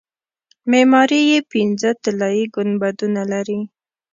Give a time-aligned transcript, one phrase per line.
[0.69, 3.59] معماري یې پنځه طلایي ګنبدونه لري.